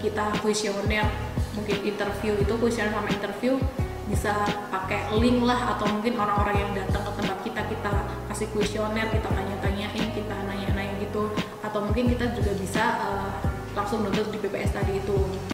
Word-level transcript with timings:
kita 0.00 0.32
kuesioner 0.40 1.06
mungkin 1.54 1.76
interview 1.84 2.32
itu 2.40 2.52
kuesioner 2.56 2.92
sama 2.92 3.08
interview 3.12 3.60
bisa 4.10 4.34
pakai 4.74 5.06
link 5.22 5.38
lah 5.46 5.76
atau 5.76 5.86
mungkin 5.86 6.18
orang-orang 6.18 6.56
yang 6.58 6.70
datang 6.74 7.06
ke 7.06 7.12
tempat 7.22 7.38
kita 7.46 7.62
kita 7.70 7.92
kasih 8.26 8.48
kuesioner 8.50 9.06
kita 9.06 9.28
tanya-tanyain 9.30 10.10
kita 10.10 10.36
nanya-nanya 10.50 10.98
gitu. 10.98 11.30
Atau 11.62 11.86
mungkin 11.86 12.10
kita 12.10 12.34
juga 12.34 12.50
bisa 12.58 12.84
uh, 13.06 13.30
langsung 13.78 14.02
nuntut 14.02 14.34
di 14.34 14.42
PPS 14.42 14.74
tadi 14.74 14.98
itu 14.98 15.49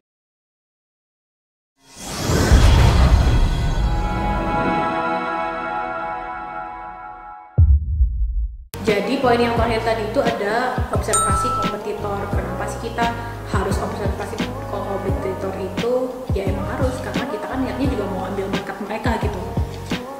Jadi 8.87 9.19
poin 9.19 9.35
yang 9.35 9.59
terakhir 9.59 9.83
tadi 9.83 10.07
itu 10.07 10.21
ada 10.23 10.79
observasi 10.95 11.51
kompetitor. 11.59 12.23
Kenapa 12.31 12.71
sih 12.71 12.87
kita 12.87 13.03
harus 13.51 13.75
observasi 13.83 14.39
kompetitor 14.71 15.51
itu? 15.59 15.93
Ya 16.31 16.47
emang 16.47 16.71
harus 16.71 16.95
karena 17.03 17.27
kita 17.27 17.51
kan 17.51 17.67
niatnya 17.67 17.91
juga 17.91 18.07
mau 18.07 18.31
ambil 18.31 18.47
market 18.47 18.79
mereka 18.87 19.19
gitu. 19.19 19.43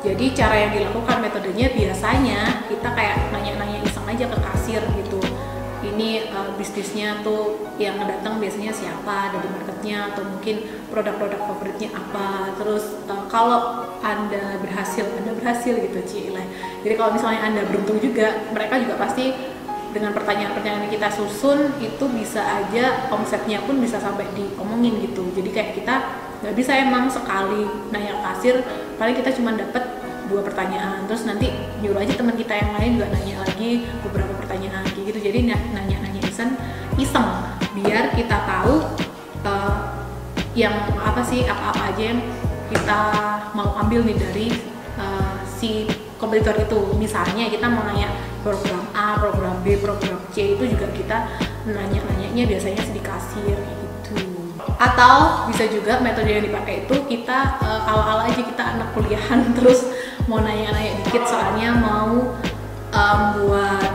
Jadi 0.03 0.35
cara 0.35 0.67
yang 0.67 0.75
dilakukan 0.75 1.17
metodenya 1.23 1.71
biasanya 1.79 2.67
kita 2.67 2.89
kayak 2.91 3.31
nanya-nanya 3.31 3.87
iseng 3.87 4.03
aja 4.03 4.27
ke 4.27 4.39
bisnisnya 6.57 7.21
tuh 7.21 7.69
yang 7.77 8.01
datang 8.03 8.41
biasanya 8.41 8.73
siapa 8.73 9.31
dari 9.37 9.49
marketnya 9.53 10.13
atau 10.13 10.25
mungkin 10.25 10.65
produk-produk 10.91 11.41
favoritnya 11.45 11.93
apa. 11.93 12.57
Terus 12.59 12.85
uh, 13.07 13.25
kalau 13.31 13.87
anda 14.01 14.61
berhasil 14.61 15.05
anda 15.19 15.33
berhasil 15.35 15.73
gitu 15.77 15.99
Cile 16.07 16.47
jadi 16.87 16.95
kalau 16.95 17.19
misalnya 17.19 17.43
anda 17.43 17.67
beruntung 17.67 17.99
juga 17.99 18.47
mereka 18.55 18.79
juga 18.79 18.95
pasti 18.95 19.35
dengan 19.91 20.15
pertanyaan-pertanyaan 20.15 20.87
yang 20.87 20.95
kita 20.95 21.11
susun 21.11 21.75
itu 21.83 22.05
bisa 22.15 22.39
aja 22.39 23.11
omsetnya 23.11 23.59
pun 23.67 23.83
bisa 23.83 23.99
sampai 23.99 24.23
diomongin 24.39 25.03
gitu. 25.03 25.27
Jadi 25.35 25.51
kayak 25.51 25.71
kita 25.75 25.95
nggak 26.47 26.55
bisa 26.55 26.79
emang 26.79 27.11
sekali 27.11 27.67
nanya 27.91 28.23
kasir 28.23 28.63
paling 29.01 29.19
kita 29.19 29.35
cuma 29.35 29.59
dapat 29.59 29.83
dua 30.31 30.47
pertanyaan. 30.47 31.11
Terus 31.11 31.27
nanti 31.27 31.51
nyuruh 31.83 32.07
aja 32.07 32.15
teman 32.15 32.39
kita 32.39 32.55
yang 32.55 32.71
lain 32.79 32.91
juga 33.03 33.09
nanya 33.11 33.37
lagi 33.43 33.71
beberapa 34.07 34.33
pertanyaan 34.39 34.87
kayak 34.87 35.05
gitu. 35.11 35.19
Jadi 35.27 35.39
iseng. 36.97 37.29
Biar 37.77 38.13
kita 38.17 38.37
tahu 38.45 38.85
uh, 39.45 39.79
yang 40.57 40.75
apa 40.97 41.21
sih 41.25 41.45
apa-apa 41.45 41.93
aja 41.93 42.03
yang 42.17 42.21
kita 42.73 43.01
mau 43.53 43.77
ambil 43.81 44.03
nih 44.03 44.17
dari 44.17 44.47
uh, 44.97 45.37
si 45.45 45.87
kompetitor 46.17 46.57
itu. 46.57 46.81
Misalnya 46.97 47.49
kita 47.53 47.69
mau 47.69 47.85
nanya 47.85 48.09
program 48.41 48.83
A, 48.97 49.21
program 49.21 49.61
B, 49.61 49.77
program 49.81 50.17
C 50.33 50.57
itu 50.57 50.65
juga 50.69 50.89
kita 50.93 51.29
nanya-nanyanya 51.69 52.49
biasanya 52.49 52.81
sedikit 52.83 53.15
kasir 53.15 53.59
atau 54.77 55.49
bisa 55.49 55.65
juga 55.73 55.97
metode 56.05 56.29
yang 56.29 56.45
dipakai 56.45 56.85
itu 56.85 56.97
kita 57.09 57.57
uh, 57.65 57.89
awal-awal 57.89 58.29
aja 58.29 58.43
kita 58.45 58.63
anak 58.77 58.89
kuliahan 58.93 59.41
terus 59.57 59.89
mau 60.29 60.41
nanya-nanya 60.45 61.01
dikit 61.05 61.25
soalnya 61.25 61.73
mau 61.81 62.37
um, 62.93 63.21
buat 63.41 63.86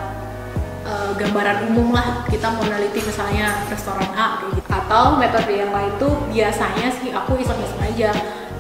gambaran 1.22 1.70
umum 1.70 1.94
lah. 1.94 2.26
Kita 2.26 2.50
mau 2.58 2.66
neliti 2.66 3.00
misalnya 3.06 3.62
restoran 3.70 4.10
A 4.18 4.42
kayak 4.42 4.52
gitu. 4.58 4.68
Atau 4.74 5.22
metode 5.22 5.54
yang 5.54 5.70
lain 5.70 5.94
tuh 6.02 6.14
biasanya 6.34 6.90
sih 6.98 7.14
aku 7.14 7.38
iseng-iseng 7.38 7.82
aja. 7.86 8.10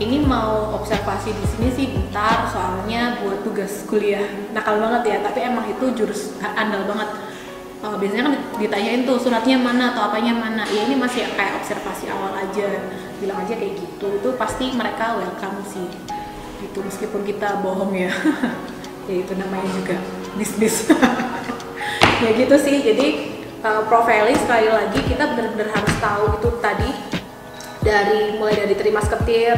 Ini 0.02 0.18
mau 0.26 0.82
observasi 0.82 1.30
di 1.30 1.46
sini 1.46 1.68
sih 1.74 1.86
bentar 1.94 2.50
soalnya 2.50 3.22
buat 3.22 3.42
tugas 3.42 3.86
kuliah. 3.90 4.26
Nakal 4.54 4.82
banget 4.82 5.02
ya 5.10 5.18
tapi 5.26 5.40
emang 5.46 5.66
itu 5.70 5.86
jurus 5.98 6.38
andal 6.42 6.86
banget. 6.86 7.10
Uh, 7.82 7.98
biasanya 7.98 8.30
kan 8.30 8.36
ditanyain 8.62 9.10
tuh 9.10 9.18
suratnya 9.18 9.58
mana 9.58 9.94
atau 9.98 10.06
apanya 10.10 10.38
mana. 10.38 10.64
Ya 10.70 10.86
ini 10.86 10.98
masih 10.98 11.26
kayak 11.34 11.58
observasi 11.62 12.14
awal 12.14 12.34
aja. 12.38 12.70
Bilang 13.18 13.42
aja 13.42 13.54
kayak 13.58 13.78
gitu. 13.78 14.06
Itu 14.22 14.30
pasti 14.38 14.70
mereka 14.74 15.18
welcome 15.18 15.66
sih. 15.66 15.86
Gitu 16.62 16.78
meskipun 16.82 17.26
kita 17.26 17.62
bohong 17.66 17.94
ya. 17.98 18.14
Ya 19.10 19.18
itu 19.18 19.34
namanya 19.34 19.66
juga 19.74 19.98
bisnis 20.38 20.86
ya 22.22 22.32
gitu 22.38 22.56
sih. 22.62 22.78
Jadi 22.86 23.08
uh, 23.66 23.82
profiling 23.90 24.38
sekali 24.38 24.70
lagi 24.70 25.00
kita 25.10 25.34
benar-benar 25.34 25.74
harus 25.74 25.96
tahu 25.98 26.24
itu 26.38 26.50
tadi. 26.62 26.92
Dari 27.82 28.38
mulai 28.38 28.62
dari 28.62 28.78
terima 28.78 29.02
seketir 29.02 29.58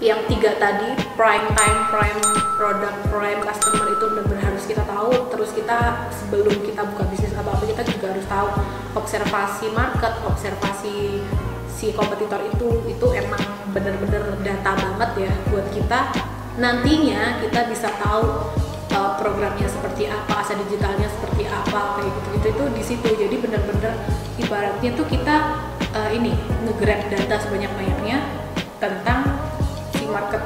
yang 0.00 0.24
tiga 0.24 0.56
tadi 0.56 0.96
prime 1.14 1.46
time 1.52 1.80
prime 1.92 2.20
product 2.56 2.96
prime 3.12 3.40
customer 3.44 3.92
itu 3.92 4.04
benar-benar 4.08 4.42
harus 4.48 4.64
kita 4.64 4.82
tahu. 4.88 5.28
Terus 5.36 5.50
kita 5.52 6.08
sebelum 6.16 6.64
kita 6.64 6.80
buka 6.88 7.04
bisnis 7.12 7.36
apa 7.36 7.52
apa 7.52 7.64
kita 7.68 7.82
juga 7.92 8.16
harus 8.16 8.24
tahu 8.24 8.48
observasi 8.96 9.68
market 9.76 10.12
observasi 10.24 11.20
si 11.68 11.92
kompetitor 11.92 12.40
itu. 12.40 12.88
Itu 12.88 13.12
emang 13.12 13.44
benar-benar 13.76 14.32
data 14.40 14.72
banget 14.72 15.28
ya 15.28 15.32
buat 15.52 15.68
kita. 15.76 16.08
Nantinya 16.56 17.40
kita 17.44 17.68
bisa 17.68 17.88
tahu 18.00 18.48
uh, 18.96 19.12
programnya 19.20 19.68
seperti 19.68 20.08
apa 20.08 20.40
aset 20.40 20.56
seperti 20.56 21.01
apa 21.72 22.04
kayak 22.04 22.12
gitu. 22.12 22.28
Gitu 22.36 22.46
itu 22.52 22.64
di 22.76 22.82
situ. 22.84 23.08
Jadi 23.16 23.36
benar-benar 23.40 23.96
ibaratnya 24.36 24.90
tuh 24.92 25.06
kita 25.08 25.36
uh, 25.96 26.10
ini 26.12 26.36
ngegrab 26.68 27.08
data 27.08 27.40
sebanyak 27.40 27.72
banyaknya 27.72 28.20
tentang 28.76 29.40
market 30.12 30.44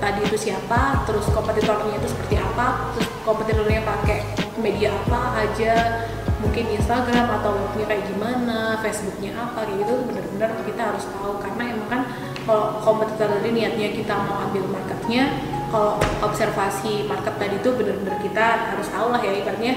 tadi 0.00 0.20
itu 0.24 0.48
siapa, 0.48 1.04
terus 1.04 1.28
kompetitornya 1.28 2.00
itu 2.00 2.08
seperti 2.08 2.40
apa, 2.40 2.92
terus 2.96 3.08
kompetitornya 3.20 3.84
pakai 3.84 4.24
media 4.56 4.92
apa 4.92 5.44
aja, 5.44 6.04
mungkin 6.40 6.72
Instagram 6.72 7.28
atau 7.40 7.52
webnya 7.52 7.84
kayak 7.92 8.04
gimana, 8.08 8.80
Facebooknya 8.80 9.36
apa 9.36 9.68
kayak 9.68 9.84
gitu 9.84 9.94
benar-benar 10.08 10.50
kita 10.64 10.82
harus 10.88 11.04
tahu. 11.08 11.36
Karena 11.40 11.62
emang 11.76 11.88
kan 11.92 12.00
kalau 12.48 12.80
kompetitor 12.80 13.28
tadi 13.28 13.48
niatnya 13.52 13.88
kita 13.92 14.14
mau 14.24 14.44
ambil 14.48 14.64
marketnya, 14.72 15.22
kalau 15.68 16.00
observasi 16.24 17.04
market 17.04 17.34
tadi 17.36 17.60
itu 17.60 17.70
benar-benar 17.76 18.16
kita 18.24 18.46
harus 18.72 18.88
tahu 18.88 19.12
lah 19.12 19.20
ya 19.20 19.32
ibaratnya 19.36 19.72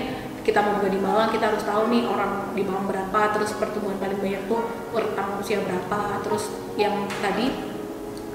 kita 0.47 0.63
mau 0.63 0.79
buka 0.79 0.87
di 0.87 0.99
Malang 1.03 1.27
kita 1.35 1.51
harus 1.51 1.59
tahu 1.67 1.91
nih 1.91 2.07
orang 2.07 2.55
di 2.55 2.63
Malang 2.63 2.87
berapa 2.87 3.35
terus 3.35 3.51
pertumbuhan 3.59 3.99
paling 3.99 4.15
banyak 4.23 4.47
tuh 4.47 4.63
rentang 4.95 5.27
usia 5.43 5.59
berapa. 5.59 6.23
Terus 6.23 6.47
yang 6.79 7.03
tadi 7.19 7.51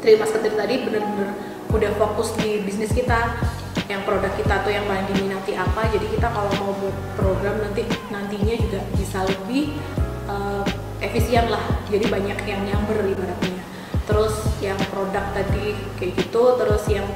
terima 0.05 0.29
seperti 0.29 0.53
tadi 0.53 0.75
bener-bener 0.85 1.33
udah 1.73 1.93
fokus 1.97 2.37
di 2.37 2.61
bisnis 2.61 2.93
kita 2.93 3.41
yang 3.89 4.05
produk 4.05 4.29
kita 4.37 4.61
tuh 4.61 4.69
yang 4.77 4.85
paling 4.85 5.09
diminati 5.09 5.57
apa. 5.57 5.89
Jadi 5.89 6.13
kita 6.13 6.29
kalau 6.29 6.53
mau 6.61 6.77
buat 6.85 6.97
program 7.17 7.65
nanti 7.65 7.89
nantinya 8.13 8.61
juga 8.61 8.85
bisa 8.93 9.25
lebih 9.25 9.81
uh, 10.29 10.69
efisien 11.01 11.49
lah. 11.49 11.65
Jadi 11.89 12.13
banyak 12.13 12.39
yang 12.45 12.61
nyamber 12.69 13.09
ibaratnya. 13.09 13.65
Terus 14.05 14.37
yang 14.61 14.77
produk 14.93 15.33
tadi 15.33 15.81
kayak 15.97 16.13
gitu 16.21 16.61
terus 16.61 16.85
yang 16.93 17.09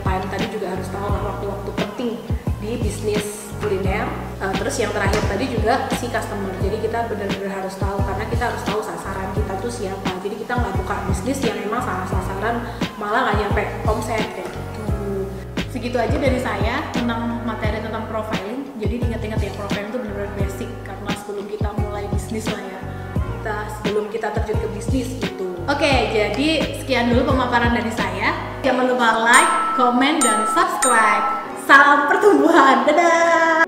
terus 4.77 4.93
yang 4.93 5.01
terakhir 5.01 5.23
tadi 5.25 5.45
juga 5.49 5.75
si 5.97 6.07
customer. 6.13 6.53
Jadi 6.61 6.77
kita 6.85 7.09
benar-benar 7.09 7.65
harus 7.65 7.81
tahu 7.81 7.97
karena 7.97 8.29
kita 8.29 8.45
harus 8.53 8.61
tahu 8.61 8.81
sasaran 8.85 9.33
kita 9.33 9.53
tuh 9.57 9.73
siapa. 9.73 10.11
Jadi 10.21 10.37
kita 10.37 10.53
nggak 10.53 10.75
buka 10.77 10.95
bisnis 11.09 11.41
yang 11.41 11.57
memang 11.65 11.81
salah 11.81 12.05
sasaran 12.05 12.61
malah 13.01 13.25
nggak 13.25 13.37
nyampe 13.41 13.65
omset 13.89 14.21
kayak 14.37 14.45
gitu. 14.53 15.25
Segitu 15.73 15.97
aja 15.97 16.13
dari 16.21 16.37
saya 16.45 16.85
tentang 16.93 17.41
materi 17.49 17.81
tentang 17.81 18.05
profiling. 18.05 18.69
Jadi 18.77 18.95
ingat-ingat 19.01 19.41
ya 19.49 19.53
profiling 19.57 19.89
itu 19.89 19.97
benar-benar 19.97 20.31
basic 20.37 20.69
karena 20.85 21.13
sebelum 21.25 21.47
kita 21.49 21.69
mulai 21.81 22.05
bisnis 22.13 22.45
lah 22.45 22.61
ya. 22.61 22.81
Kita 23.17 23.57
sebelum 23.81 24.05
kita 24.13 24.29
terjun 24.29 24.61
ke 24.61 24.69
bisnis 24.77 25.09
gitu. 25.17 25.57
Oke 25.73 25.93
jadi 26.13 26.49
sekian 26.85 27.17
dulu 27.17 27.33
pemaparan 27.33 27.73
dari 27.73 27.93
saya. 27.97 28.61
Jangan 28.61 28.93
lupa 28.93 29.25
like, 29.25 29.53
comment, 29.81 30.21
dan 30.21 30.45
subscribe. 30.53 31.49
Salam 31.65 32.13
pertumbuhan. 32.13 32.85
Dadah 32.85 33.66